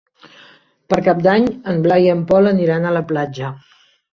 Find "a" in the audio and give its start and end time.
2.93-2.99